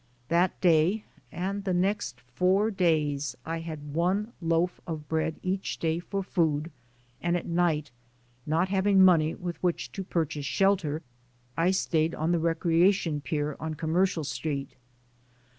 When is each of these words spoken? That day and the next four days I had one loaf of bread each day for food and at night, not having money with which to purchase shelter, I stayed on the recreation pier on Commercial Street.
That 0.29 0.59
day 0.61 1.03
and 1.31 1.63
the 1.63 1.75
next 1.75 2.21
four 2.21 2.71
days 2.71 3.37
I 3.45 3.59
had 3.59 3.93
one 3.93 4.33
loaf 4.41 4.81
of 4.87 5.07
bread 5.07 5.35
each 5.43 5.77
day 5.77 5.99
for 5.99 6.23
food 6.23 6.71
and 7.21 7.37
at 7.37 7.45
night, 7.45 7.91
not 8.47 8.69
having 8.69 9.05
money 9.05 9.35
with 9.35 9.61
which 9.61 9.91
to 9.91 10.03
purchase 10.03 10.47
shelter, 10.47 11.03
I 11.55 11.69
stayed 11.69 12.15
on 12.15 12.31
the 12.31 12.39
recreation 12.39 13.21
pier 13.21 13.55
on 13.59 13.75
Commercial 13.75 14.23
Street. 14.23 14.71